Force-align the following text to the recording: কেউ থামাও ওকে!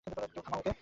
কেউ 0.07 0.41
থামাও 0.45 0.59
ওকে! 0.59 0.71